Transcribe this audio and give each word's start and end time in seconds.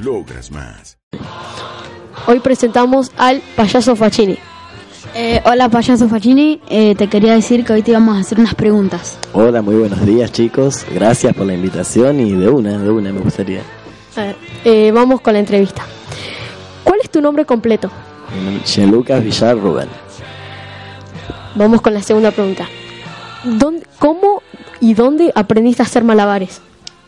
Logras 0.00 0.50
más. 0.50 0.98
Hoy 2.26 2.40
presentamos 2.40 3.10
al 3.16 3.42
payaso 3.56 3.96
Facchini. 3.96 4.38
Eh, 5.14 5.42
hola 5.44 5.68
payaso 5.68 6.08
Facchini, 6.08 6.60
eh, 6.68 6.94
te 6.94 7.08
quería 7.08 7.34
decir 7.34 7.64
que 7.64 7.72
hoy 7.72 7.82
te 7.82 7.90
íbamos 7.90 8.16
a 8.16 8.20
hacer 8.20 8.40
unas 8.40 8.54
preguntas. 8.54 9.18
Hola, 9.32 9.60
muy 9.60 9.74
buenos 9.74 10.04
días 10.06 10.32
chicos, 10.32 10.86
gracias 10.94 11.34
por 11.34 11.46
la 11.46 11.54
invitación 11.54 12.20
y 12.20 12.32
de 12.32 12.48
una, 12.48 12.78
de 12.78 12.90
una 12.90 13.12
me 13.12 13.20
gustaría. 13.20 13.62
A 14.16 14.20
ver, 14.22 14.36
eh, 14.64 14.90
vamos 14.92 15.20
con 15.20 15.34
la 15.34 15.40
entrevista. 15.40 15.82
¿Cuál 16.84 17.00
es 17.02 17.10
tu 17.10 17.20
nombre 17.20 17.44
completo? 17.44 17.90
Lucas 18.90 19.22
Villar 19.22 19.58
Rubén. 19.58 19.88
Vamos 21.54 21.82
con 21.82 21.92
la 21.92 22.02
segunda 22.02 22.30
pregunta. 22.30 22.66
¿Dónde, 23.44 23.86
¿Cómo 23.98 24.42
y 24.80 24.94
dónde 24.94 25.32
aprendiste 25.34 25.82
a 25.82 25.86
hacer 25.86 26.04
malabares? 26.04 26.62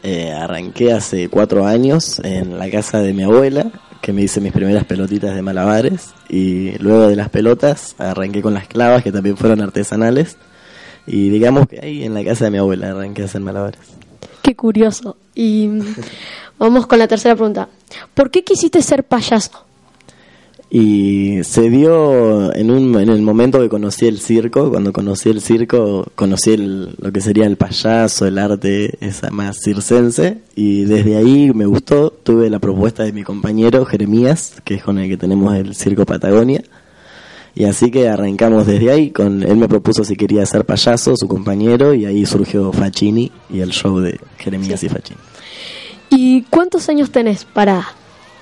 Eh, 0.06 0.30
arranqué 0.30 0.92
hace 0.92 1.30
cuatro 1.30 1.64
años 1.64 2.20
en 2.22 2.58
la 2.58 2.70
casa 2.70 2.98
de 2.98 3.14
mi 3.14 3.22
abuela, 3.22 3.70
que 4.02 4.12
me 4.12 4.20
hice 4.20 4.38
mis 4.38 4.52
primeras 4.52 4.84
pelotitas 4.84 5.34
de 5.34 5.40
malabares 5.40 6.12
y 6.28 6.76
luego 6.76 7.08
de 7.08 7.16
las 7.16 7.30
pelotas 7.30 7.94
arranqué 7.96 8.42
con 8.42 8.52
las 8.52 8.68
clavas 8.68 9.02
que 9.02 9.10
también 9.10 9.38
fueron 9.38 9.62
artesanales 9.62 10.36
y 11.06 11.30
digamos 11.30 11.66
que 11.66 11.80
ahí 11.82 12.04
en 12.04 12.12
la 12.12 12.22
casa 12.22 12.44
de 12.44 12.50
mi 12.50 12.58
abuela 12.58 12.90
arranqué 12.90 13.22
a 13.22 13.24
hacer 13.24 13.40
malabares. 13.40 13.80
Qué 14.42 14.54
curioso. 14.54 15.16
Y 15.34 15.70
vamos 16.58 16.86
con 16.86 16.98
la 16.98 17.08
tercera 17.08 17.34
pregunta. 17.34 17.70
¿Por 18.12 18.30
qué 18.30 18.44
quisiste 18.44 18.82
ser 18.82 19.04
payaso? 19.04 19.64
Y 20.76 21.44
se 21.44 21.70
dio 21.70 22.52
en, 22.52 22.72
un, 22.72 23.00
en 23.00 23.08
el 23.08 23.22
momento 23.22 23.60
que 23.60 23.68
conocí 23.68 24.08
el 24.08 24.18
circo, 24.18 24.70
cuando 24.70 24.92
conocí 24.92 25.28
el 25.28 25.40
circo, 25.40 26.04
conocí 26.16 26.56
lo 26.56 27.12
que 27.12 27.20
sería 27.20 27.46
el 27.46 27.56
payaso, 27.56 28.26
el 28.26 28.38
arte 28.38 28.98
esa 28.98 29.30
más 29.30 29.58
circense, 29.64 30.38
y 30.56 30.82
desde 30.82 31.16
ahí 31.16 31.52
me 31.54 31.64
gustó, 31.66 32.10
tuve 32.10 32.50
la 32.50 32.58
propuesta 32.58 33.04
de 33.04 33.12
mi 33.12 33.22
compañero 33.22 33.84
Jeremías, 33.84 34.54
que 34.64 34.74
es 34.74 34.82
con 34.82 34.98
el 34.98 35.08
que 35.08 35.16
tenemos 35.16 35.54
el 35.54 35.76
Circo 35.76 36.04
Patagonia, 36.04 36.64
y 37.54 37.66
así 37.66 37.92
que 37.92 38.08
arrancamos 38.08 38.66
desde 38.66 38.90
ahí, 38.90 39.12
con 39.12 39.44
él 39.44 39.56
me 39.56 39.68
propuso 39.68 40.02
si 40.02 40.16
quería 40.16 40.44
ser 40.44 40.64
payaso, 40.64 41.14
su 41.16 41.28
compañero, 41.28 41.94
y 41.94 42.04
ahí 42.04 42.26
surgió 42.26 42.72
Facchini 42.72 43.30
y 43.48 43.60
el 43.60 43.70
show 43.70 44.00
de 44.00 44.18
Jeremías 44.38 44.82
y 44.82 44.88
Facchini. 44.88 45.20
¿Y 46.10 46.42
cuántos 46.50 46.88
años 46.88 47.12
tenés 47.12 47.44
para 47.44 47.86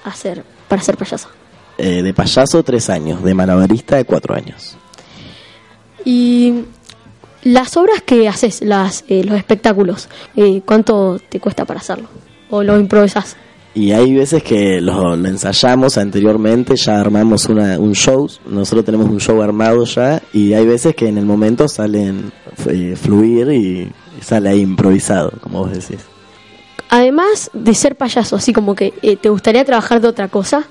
hacer, 0.03 0.45
para 0.67 0.81
ser 0.81 0.97
payaso? 0.97 1.29
Eh, 1.79 2.03
de 2.03 2.13
payaso 2.13 2.63
tres 2.63 2.91
años, 2.91 3.25
de 3.25 3.35
malabarista 3.35 3.97
de 3.97 4.05
cuatro 4.05 4.35
años. 4.35 4.77
Y 6.05 6.65
las 7.43 7.77
obras 7.77 8.03
que 8.03 8.29
haces, 8.29 8.61
las, 8.63 9.05
eh, 9.09 9.25
los 9.25 9.37
espectáculos, 9.37 10.09
eh, 10.37 10.61
¿cuánto 10.67 11.19
te 11.29 11.41
cuesta 11.41 11.65
para 11.65 11.81
hacerlo? 11.81 12.09
¿O 12.51 12.63
lo 12.63 12.79
improvisas? 12.79 13.37
Y 13.75 13.93
hay 13.93 14.15
veces 14.15 14.43
que 14.43 14.83
lo, 14.83 15.15
ensayamos 15.15 15.97
anteriormente, 15.97 16.77
ya 16.77 17.01
armamos 17.01 17.47
una, 17.47 17.79
un 17.79 17.95
show, 17.95 18.29
nosotros 18.47 18.85
tenemos 18.85 19.09
un 19.09 19.19
show 19.19 19.41
armado 19.41 19.85
ya, 19.87 20.23
y 20.35 20.53
hay 20.53 20.67
veces 20.67 20.95
que 20.95 21.09
en 21.09 21.17
el 21.17 21.25
momento 21.25 21.69
salen 21.69 22.33
fluir 22.97 23.51
y, 23.51 23.57
y, 24.19 24.23
sale 24.23 24.51
ahí 24.51 24.61
improvisado, 24.61 25.33
como 25.41 25.61
vos 25.61 25.73
decís. 25.73 26.05
Además 26.91 27.51
de 27.55 27.73
ser 27.73 27.97
payaso, 27.97 28.37
así 28.37 28.53
como 28.53 28.75
que 28.75 28.91
te 29.23 29.31
gustaría 29.31 29.65
trabajar 29.65 30.03
de 30.03 30.09
otra 30.09 30.29
cosa, 30.29 30.69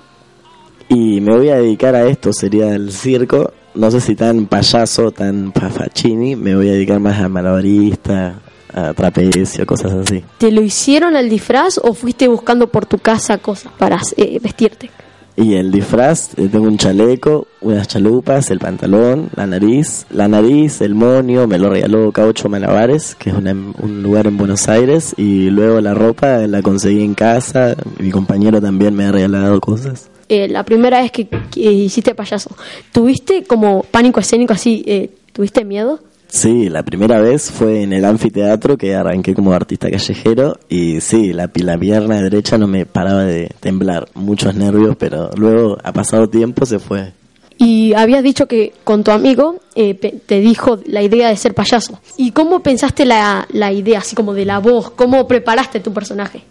y 0.94 1.22
me 1.22 1.34
voy 1.34 1.48
a 1.48 1.56
dedicar 1.56 1.96
a 1.96 2.06
esto, 2.06 2.34
sería 2.34 2.76
el 2.76 2.92
circo. 2.92 3.54
No 3.76 3.90
sé 3.90 4.02
si 4.02 4.14
tan 4.14 4.48
payaso, 4.48 5.12
tan 5.12 5.54
pafachini, 5.54 6.36
me 6.36 6.54
voy 6.54 6.68
a 6.68 6.74
dedicar 6.74 7.00
más 7.00 7.18
a 7.22 7.30
malabarista, 7.30 8.42
a 8.74 8.94
trapecio, 8.94 9.66
cosas 9.66 9.94
así. 9.94 10.22
¿Te 10.38 10.52
lo 10.52 10.62
hicieron 10.62 11.16
al 11.16 11.30
disfraz 11.30 11.80
o 11.82 11.94
fuiste 11.94 12.28
buscando 12.28 12.68
por 12.68 12.86
tu 12.86 12.98
casa 12.98 13.38
cosas 13.38 13.72
para 13.78 14.02
eh, 14.18 14.38
vestirte? 14.44 14.90
Y 15.38 15.54
el 15.54 15.72
disfraz, 15.72 16.32
eh, 16.38 16.50
tengo 16.52 16.66
un 16.66 16.78
chaleco, 16.78 17.48
unas 17.62 17.88
chalupas, 17.88 18.52
el 18.52 18.60
pantalón, 18.60 19.30
la 19.34 19.48
nariz, 19.48 20.06
la 20.10 20.28
nariz, 20.28 20.82
el 20.82 20.94
monio, 20.94 21.48
me 21.48 21.58
lo 21.58 21.70
regaló 21.70 22.12
Caucho 22.12 22.50
Malabares, 22.50 23.16
que 23.16 23.30
es 23.30 23.36
un 23.38 24.04
lugar 24.04 24.28
en 24.28 24.36
Buenos 24.36 24.68
Aires, 24.68 25.14
y 25.16 25.50
luego 25.52 25.80
la 25.80 25.94
ropa 25.94 26.40
la 26.48 26.62
conseguí 26.62 27.02
en 27.02 27.14
casa, 27.14 27.78
mi 27.98 28.12
compañero 28.12 28.60
también 28.60 28.94
me 28.94 29.06
ha 29.06 29.14
regalado 29.14 29.62
cosas. 29.62 30.12
Eh, 30.34 30.48
la 30.48 30.64
primera 30.64 31.02
vez 31.02 31.12
que, 31.12 31.28
hiciste 31.60 32.16
payaso, 32.16 32.56
¿tuviste 32.94 33.44
como 33.44 33.84
pánico 33.84 34.22
escénico 34.22 34.54
así? 34.54 34.82
Eh, 34.88 35.10
¿Tuviste 35.34 35.66
miedo? 35.66 36.00
Sí, 36.30 36.70
la 36.70 36.84
primera 36.84 37.20
vez 37.20 37.52
fue 37.52 37.82
en 37.82 37.92
el 37.92 38.06
anfiteatro 38.06 38.78
que 38.78 38.96
arranqué 38.96 39.36
como 39.36 39.52
artista 39.52 39.92
callejero 39.92 40.58
y 40.70 41.02
sí, 41.02 41.34
la, 41.34 41.52
la 41.54 41.78
pierna 41.78 42.22
derecha 42.22 42.58
no 42.58 42.66
me 42.66 42.86
paraba 42.86 43.26
de 43.26 43.50
temblar, 43.60 44.08
muchos 44.14 44.56
nervios, 44.56 44.96
pero 44.98 45.32
luego 45.36 45.78
ha 45.84 45.92
pasado 45.92 46.30
tiempo 46.30 46.66
se 46.66 46.80
fue. 46.80 47.12
Y 47.58 47.94
habías 47.94 48.24
dicho 48.24 48.48
que 48.48 48.72
con 48.86 49.04
tu 49.04 49.12
amigo 49.12 49.60
eh, 49.76 49.96
te 49.96 50.40
dijo 50.40 50.80
la 50.86 51.02
idea 51.02 51.28
de 51.28 51.36
ser 51.36 51.54
payaso. 51.54 52.00
¿Y 52.16 52.32
cómo 52.32 52.62
pensaste 52.62 53.04
la, 53.04 53.46
la 53.52 53.74
idea, 53.74 54.00
así 54.00 54.16
como 54.16 54.34
de 54.34 54.46
la 54.46 54.60
voz? 54.60 54.92
¿Cómo 54.92 55.28
preparaste 55.28 55.82
tu 55.82 55.92
personaje? 55.92 56.42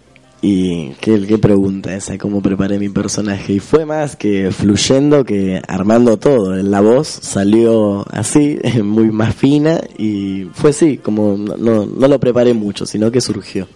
Y 0.42 0.90
qué, 1.00 1.26
qué 1.26 1.36
pregunta 1.36 1.94
esa, 1.94 2.16
cómo 2.16 2.40
preparé 2.40 2.78
mi 2.78 2.88
personaje. 2.88 3.54
Y 3.54 3.60
fue 3.60 3.84
más 3.84 4.16
que 4.16 4.50
fluyendo 4.50 5.24
que 5.24 5.60
armando 5.68 6.18
todo. 6.18 6.54
La 6.54 6.80
voz 6.80 7.08
salió 7.08 8.06
así, 8.10 8.58
muy 8.82 9.10
más 9.10 9.34
fina 9.34 9.80
y 9.98 10.44
fue 10.54 10.70
así, 10.70 10.96
como 10.98 11.36
no, 11.36 11.84
no 11.86 12.08
lo 12.08 12.20
preparé 12.20 12.54
mucho, 12.54 12.86
sino 12.86 13.10
que 13.10 13.20
surgió. 13.20 13.68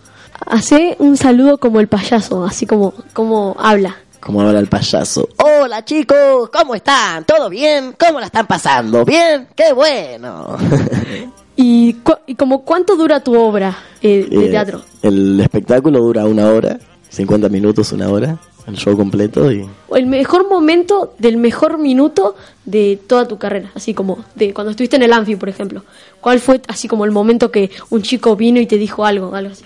Hace 0.47 0.97
un 0.99 1.17
saludo 1.17 1.59
como 1.59 1.81
el 1.81 1.89
payaso, 1.89 2.45
así 2.45 2.67
como, 2.67 2.95
como 3.13 3.57
habla. 3.59 3.97
Como 4.21 4.41
habla 4.41 4.59
el 4.59 4.69
payaso. 4.69 5.29
Hola 5.37 5.85
chicos, 5.85 6.49
¿cómo 6.51 6.75
están? 6.75 7.25
¿Todo 7.25 7.51
bien? 7.51 7.95
¿Cómo 7.99 8.21
la 8.21 8.27
están 8.27 8.47
pasando? 8.47 9.05
¿Bien? 9.05 9.49
¡Qué 9.55 9.73
bueno! 9.75 10.57
¿Y, 11.57 11.97
y 12.27 12.35
como 12.35 12.63
cuánto 12.65 12.97
dura 12.97 13.21
tu 13.21 13.35
obra 13.39 13.77
eh, 14.03 14.27
de 14.29 14.47
Eh, 14.47 14.51
teatro? 14.51 14.83
El 15.03 15.41
espectáculo 15.41 16.01
dura 16.01 16.25
una 16.27 16.49
hora, 16.51 16.79
50 17.11 17.49
minutos, 17.49 17.93
una 17.93 18.09
hora, 18.09 18.39
el 18.67 18.77
show 18.77 18.97
completo 18.97 19.53
y 19.53 19.65
El 19.95 20.07
mejor 20.07 20.49
momento 20.49 21.15
del 21.19 21.37
mejor 21.37 21.79
minuto 21.79 22.35
de 22.65 22.99
toda 23.07 23.29
tu 23.29 23.39
carrera, 23.39 23.71
así 23.75 23.95
como 23.95 24.25
de 24.35 24.53
cuando 24.55 24.71
estuviste 24.73 24.97
en 24.97 25.03
el 25.03 25.13
Anfi, 25.13 25.37
por 25.37 25.49
ejemplo. 25.49 25.85
¿Cuál 26.21 26.41
fue 26.41 26.61
así 26.67 26.89
como 26.89 27.05
el 27.05 27.11
momento 27.13 27.51
que 27.51 27.71
un 27.91 28.03
chico 28.03 28.35
vino 28.37 28.59
y 28.61 28.67
te 28.67 28.79
dijo 28.79 29.05
algo, 29.05 29.35
algo 29.35 29.53
así? 29.53 29.65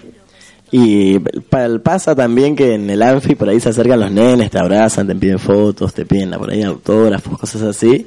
Y 0.71 1.19
pa- 1.21 1.69
pasa 1.82 2.15
también 2.15 2.54
que 2.54 2.75
en 2.75 2.91
el 2.91 3.00
Anfi 3.03 3.34
por 3.37 3.48
ahí 3.48 3.59
se 3.60 3.71
acercan 3.71 4.00
los 4.00 4.10
nenes, 4.10 4.50
te 4.50 4.59
abrazan, 4.59 5.06
te 5.06 5.15
piden 5.15 5.38
fotos, 5.38 5.94
te 5.94 6.04
piden 6.04 6.32
por 6.32 6.50
ahí 6.50 6.62
autógrafos, 6.62 7.38
cosas 7.38 7.62
así. 7.62 8.06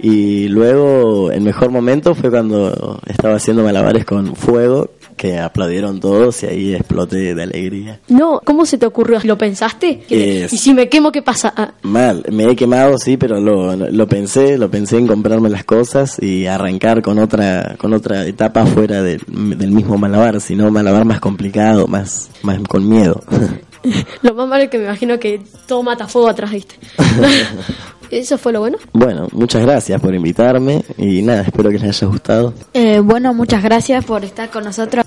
Y 0.00 0.48
luego 0.48 1.30
el 1.30 1.40
mejor 1.40 1.70
momento 1.70 2.14
fue 2.14 2.30
cuando 2.30 3.00
estaba 3.06 3.36
haciendo 3.36 3.62
malabares 3.62 4.04
con 4.04 4.34
fuego, 4.36 4.90
que 5.16 5.38
aplaudieron 5.38 6.00
todos 6.00 6.42
y 6.42 6.46
ahí 6.46 6.74
exploté 6.74 7.34
de 7.34 7.42
alegría. 7.42 8.00
No, 8.08 8.40
¿cómo 8.44 8.66
se 8.66 8.78
te 8.78 8.86
ocurrió? 8.86 9.20
¿Lo 9.22 9.38
pensaste? 9.38 10.02
Y 10.08 10.56
si 10.56 10.74
me 10.74 10.88
quemo, 10.88 11.12
¿qué 11.12 11.22
pasa? 11.22 11.52
Ah, 11.56 11.72
Mal, 11.82 12.24
me 12.30 12.44
he 12.44 12.56
quemado 12.56 12.98
sí, 12.98 13.16
pero 13.16 13.40
lo, 13.40 13.76
lo 13.76 14.08
pensé, 14.08 14.58
lo 14.58 14.70
pensé 14.70 14.98
en 14.98 15.06
comprarme 15.06 15.48
las 15.48 15.64
cosas 15.64 16.20
y 16.22 16.46
arrancar 16.46 17.02
con 17.02 17.18
otra 17.18 17.76
con 17.78 17.92
otra 17.92 18.26
etapa 18.26 18.66
fuera 18.66 19.02
del, 19.02 19.20
del 19.26 19.70
mismo 19.70 19.96
malabar, 19.96 20.40
sino 20.40 20.70
malabar 20.70 21.04
más 21.04 21.20
complicado, 21.20 21.86
más 21.86 22.30
más 22.42 22.58
con 22.68 22.88
miedo. 22.88 23.22
lo 24.22 24.34
más 24.34 24.48
malo 24.48 24.64
es 24.64 24.70
que 24.70 24.78
me 24.78 24.84
imagino 24.84 25.18
que 25.18 25.42
todo 25.66 25.82
mata 25.82 26.08
fuego 26.08 26.28
atrás, 26.28 26.50
¿viste? 26.52 26.76
¿Eso 28.14 28.38
fue 28.38 28.52
lo 28.52 28.60
bueno? 28.60 28.78
Bueno, 28.92 29.26
muchas 29.32 29.62
gracias 29.62 30.00
por 30.00 30.14
invitarme 30.14 30.84
y 30.96 31.20
nada, 31.22 31.42
espero 31.42 31.68
que 31.70 31.78
les 31.80 31.96
haya 31.96 32.06
gustado. 32.06 32.54
Eh, 32.72 33.00
bueno, 33.00 33.34
muchas 33.34 33.60
gracias 33.60 34.04
por 34.04 34.24
estar 34.24 34.48
con 34.50 34.62
nosotros. 34.62 35.04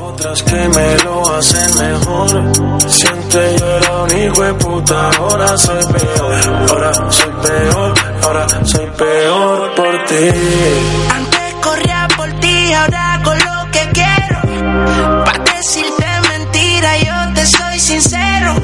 Otras 0.00 0.42
que 0.44 0.68
me 0.68 0.98
lo 1.02 1.34
hacen 1.34 1.88
mejor. 1.88 2.28
Siente 2.88 3.56
yo 3.58 3.66
era 3.76 4.02
un 4.04 4.18
hijo 4.18 4.42
de 4.44 4.54
puta, 4.54 5.10
ahora 5.10 5.58
soy 5.58 5.82
peor. 5.84 6.68
Ahora 6.70 6.92
soy 7.10 7.32
peor, 7.42 7.94
ahora 8.22 8.64
soy 8.64 8.86
peor 8.98 9.74
por 9.74 10.04
ti. 10.04 10.28
Antes 11.12 11.54
corría 11.60 12.08
por 12.16 12.32
ti, 12.38 12.72
ahora 12.72 13.20
con 13.24 13.36
lo 13.36 13.70
que 13.72 13.90
quiero. 13.92 15.24
Pa' 15.24 15.38
decirte 15.56 16.06
mentira, 16.30 16.98
yo 16.98 17.04
te 17.04 17.04
soy 17.04 17.13
sincero. 17.84 18.54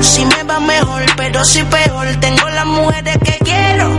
Si 0.00 0.24
me 0.24 0.44
va 0.44 0.60
mejor, 0.60 1.02
pero 1.16 1.44
soy 1.44 1.64
peor. 1.64 2.06
Tengo 2.20 2.48
las 2.50 2.66
mujeres 2.66 3.18
que 3.24 3.36
quiero. 3.44 3.90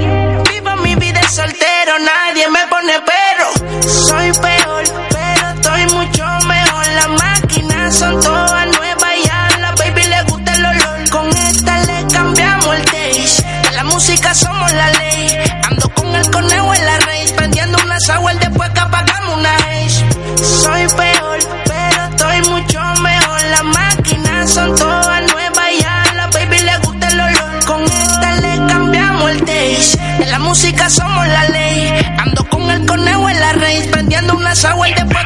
Vivo 0.49 0.75
mi 0.77 0.95
vida 0.95 1.21
soltero, 1.27 1.93
nadie 1.99 2.47
me 2.49 2.64
música 30.45 30.89
somos 30.89 31.27
la 31.27 31.43
ley. 31.49 31.91
Ando 32.19 32.47
con 32.49 32.69
el 32.69 32.85
conejo 32.85 33.29
en 33.29 33.39
la 33.39 33.53
raíz, 33.53 33.87
prendiendo 33.87 34.35
una 34.35 34.55
sour 34.55 34.87
una 34.87 35.24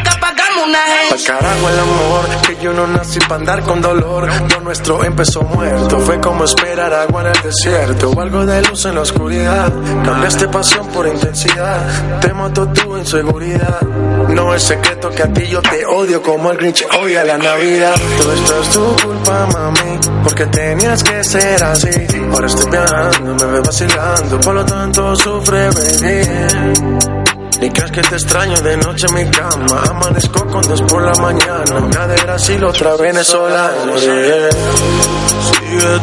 Carajo 1.25 1.69
el 1.69 1.79
amor, 1.79 2.41
que 2.47 2.63
yo 2.63 2.73
no 2.73 2.87
nací 2.87 3.19
para 3.19 3.35
andar 3.35 3.63
con 3.63 3.81
dolor. 3.81 4.27
Lo 4.49 4.61
nuestro 4.61 5.03
empezó 5.03 5.41
muerto, 5.41 5.99
fue 5.99 6.19
como 6.19 6.43
esperar 6.43 6.93
agua 6.93 7.21
en 7.21 7.27
el 7.27 7.41
desierto. 7.41 8.11
O 8.11 8.21
algo 8.21 8.45
de 8.45 8.61
luz 8.63 8.85
en 8.85 8.95
la 8.95 9.01
oscuridad. 9.01 9.71
Cambiaste 10.03 10.47
pasión 10.47 10.87
por 10.87 11.07
intensidad. 11.07 12.19
Te 12.19 12.33
mató 12.33 12.67
tu 12.69 12.97
inseguridad. 12.97 13.81
No 14.29 14.53
es 14.53 14.63
secreto 14.63 15.09
que 15.09 15.23
a 15.23 15.33
ti 15.33 15.47
yo 15.47 15.61
te 15.61 15.85
odio 15.85 16.21
como 16.21 16.51
el 16.51 16.57
Grinch 16.57 16.85
odia 17.01 17.23
la 17.23 17.37
Navidad. 17.37 17.95
Todo 18.17 18.33
esto 18.33 18.61
es 18.61 18.69
tu 18.69 19.07
culpa, 19.07 19.47
mami, 19.53 19.99
porque 20.23 20.45
tenías 20.47 21.03
que 21.03 21.23
ser 21.23 21.63
así. 21.63 21.89
Ahora 22.31 22.47
estoy 22.47 22.71
viajando, 22.71 23.45
me 23.45 23.51
ves 23.53 23.67
vacilando, 23.67 24.39
por 24.39 24.55
lo 24.55 24.65
tanto 24.65 25.15
sufre, 25.15 25.69
baby. 25.69 27.18
Ni 27.59 27.69
creas 27.71 27.91
que 27.91 28.01
te 28.01 28.15
extraño 28.15 28.61
de 28.61 28.77
noche 28.77 29.05
en 29.07 29.13
mi 29.15 29.25
cama. 29.31 29.81
Amanezco 29.89 30.45
con 30.47 30.65
dos 30.65 30.81
por 30.83 31.01
la 31.01 31.11
mañana. 31.21 32.07
De 32.07 32.15
Brasil, 32.23 32.63
otra 32.63 32.95
venezolana. 32.95 33.97
Sigue 33.97 34.49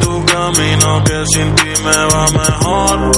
tu 0.03 0.23
camino 0.27 1.03
que 1.05 1.25
sin 1.27 1.55
ti 1.55 1.73
me 1.83 1.97
va 2.13 2.27
mejor. 2.31 3.11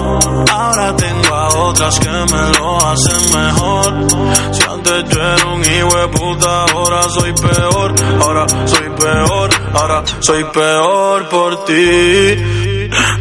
Ahora 0.50 0.94
tengo 0.96 1.35
a 1.35 1.49
otras 1.49 1.99
que 1.99 2.08
me 2.08 2.58
lo 2.58 2.87
hacen 2.87 3.32
mejor. 3.35 4.06
Si 4.52 4.62
antes 4.62 5.05
yo 5.08 5.20
era 5.20 5.46
un 5.46 5.64
hijo 5.64 5.99
de 5.99 6.08
puta, 6.08 6.64
ahora 6.73 7.02
soy 7.08 7.32
peor. 7.32 7.94
Ahora 8.20 8.46
soy 8.67 8.88
peor, 8.90 9.50
ahora 9.75 10.05
soy 10.20 10.44
peor 10.44 11.29
por 11.29 11.64
ti. 11.64 12.37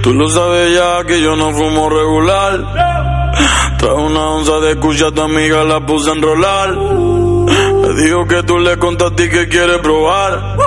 Tú 0.03 0.13
lo 0.13 0.29
sabes 0.29 0.75
ya 0.75 1.03
que 1.05 1.19
yo 1.19 1.35
no 1.35 1.51
fumo 1.53 1.89
regular. 1.89 3.16
Trae 3.77 3.93
una 3.93 4.29
onza 4.29 4.59
de 4.59 4.75
cucha 4.77 5.07
a 5.07 5.11
tu 5.11 5.21
amiga, 5.21 5.63
la 5.63 5.85
puse 5.85 6.09
a 6.09 6.13
enrolar. 6.13 6.75
Me 6.75 7.93
dijo 8.01 8.25
que 8.27 8.43
tú 8.43 8.57
le 8.57 8.77
contaste 8.77 9.25
y 9.25 9.29
que 9.29 9.47
quiere 9.47 9.79
probar. 9.79 10.57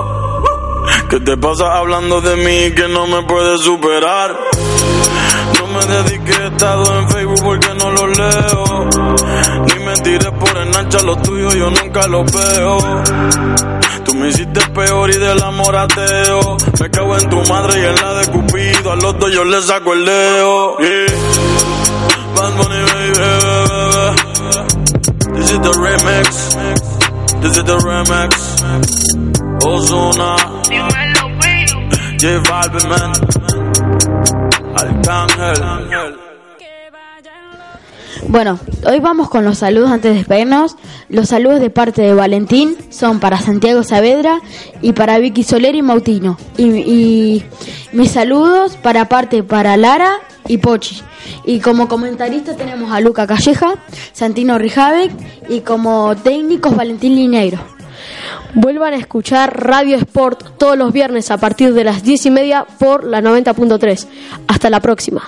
¿Qué 1.09 1.19
te 1.21 1.37
pasa 1.37 1.77
hablando 1.77 2.21
de 2.21 2.37
mí 2.37 2.75
que 2.75 2.87
no 2.89 3.07
me 3.09 3.23
puedes 3.23 3.61
superar? 3.63 4.39
No 5.59 5.67
me 5.67 5.87
dediqué 5.87 6.47
estado 6.47 6.99
en 6.99 7.09
Facebook 7.11 7.43
porque 7.43 7.75
no 7.75 7.91
lo 7.91 8.07
leo. 8.07 8.89
Ni 9.67 9.85
me 9.85 9.95
tiré 9.95 10.31
por 10.31 10.57
enancha 10.57 11.03
lo 11.03 11.17
tuyo, 11.17 11.51
yo 11.51 11.69
nunca 11.69 12.07
lo 12.07 12.25
veo. 12.25 13.03
Tú 14.05 14.15
me 14.15 14.29
hiciste 14.29 14.61
peor 14.69 15.11
y 15.11 15.19
del 15.19 15.43
amor 15.43 15.75
ateo. 15.75 16.57
Me 16.81 16.91
cago 16.91 17.19
en 17.19 17.29
tu 17.29 17.37
madre 17.53 17.81
y 17.81 17.85
en 17.85 17.95
la 17.97 18.15
de 18.15 18.27
Cupido. 18.29 18.93
A 18.93 18.97
los 18.97 19.19
dos 19.19 19.33
yo 19.33 19.45
le 19.45 19.61
saco 19.63 19.93
el 19.95 20.05
dedo. 20.05 20.79
Yeah. 20.79 21.81
This 25.51 25.59
is 25.59 25.65
the 25.65 25.73
remix. 25.83 26.29
This 27.43 27.57
is 27.57 27.65
the 27.65 27.79
remix. 27.79 28.31
Ozuna. 29.67 30.31
J 32.21 32.39
Balvin, 32.47 32.87
man. 32.89 33.11
Arcángel. 34.79 36.30
Bueno, 38.31 38.61
hoy 38.87 39.01
vamos 39.01 39.29
con 39.29 39.45
los 39.45 39.59
saludos 39.59 39.91
antes 39.91 40.13
de 40.13 40.19
despedirnos. 40.19 40.77
Los 41.09 41.31
saludos 41.31 41.59
de 41.59 41.69
parte 41.69 42.03
de 42.03 42.15
Valentín 42.15 42.77
son 42.89 43.19
para 43.19 43.41
Santiago 43.41 43.83
Saavedra 43.83 44.41
y 44.81 44.93
para 44.93 45.19
Vicky 45.19 45.43
Soler 45.43 45.75
y 45.75 45.83
Mautino. 45.83 46.39
Y, 46.57 46.65
y 46.65 47.45
mis 47.91 48.13
saludos 48.13 48.77
para 48.77 49.09
parte 49.09 49.43
para 49.43 49.77
Lara 49.77 50.13
y 50.47 50.59
Pochi. 50.59 51.03
Y 51.45 51.59
como 51.59 51.89
comentarista 51.89 52.55
tenemos 52.55 52.93
a 52.93 53.01
Luca 53.01 53.27
Calleja, 53.27 53.75
Santino 54.13 54.59
Rijavec 54.59 55.11
y 55.49 55.63
como 55.63 56.15
técnicos 56.15 56.77
Valentín 56.77 57.17
Lineiro. 57.17 57.59
Vuelvan 58.55 58.95
a 58.95 58.99
escuchar 58.99 59.61
Radio 59.61 59.97
Sport 59.97 60.57
todos 60.57 60.79
los 60.79 60.93
viernes 60.93 61.33
a 61.33 61.39
partir 61.39 61.75
de 61.75 61.83
las 61.83 62.05
10 62.05 62.27
y 62.27 62.31
media 62.31 62.65
por 62.79 63.03
la 63.03 63.21
90.3. 63.21 64.07
Hasta 64.47 64.71
la 64.71 64.79
próxima. 64.79 65.23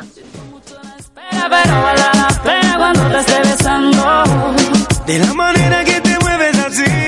Cuando 2.82 3.08
te 3.11 3.19
esté 3.20 3.38
besando. 3.49 4.25
De 5.06 5.19
la 5.20 5.32
manera 5.34 5.84
que 5.84 6.00
te 6.00 6.19
mueves 6.19 6.58
así. 6.58 7.01